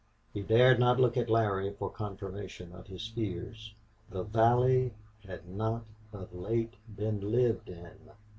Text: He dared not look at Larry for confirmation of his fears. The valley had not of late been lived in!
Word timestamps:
He 0.33 0.41
dared 0.41 0.79
not 0.79 0.99
look 0.99 1.15
at 1.15 1.29
Larry 1.29 1.71
for 1.73 1.87
confirmation 1.91 2.71
of 2.73 2.87
his 2.87 3.07
fears. 3.09 3.75
The 4.09 4.23
valley 4.23 4.95
had 5.27 5.47
not 5.47 5.83
of 6.11 6.33
late 6.33 6.73
been 6.95 7.31
lived 7.31 7.69
in! 7.69 8.09